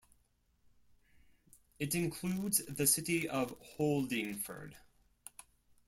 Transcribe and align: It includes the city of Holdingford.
It 1.77 1.93
includes 1.93 2.65
the 2.67 2.87
city 2.87 3.29
of 3.29 3.53
Holdingford. 3.77 4.73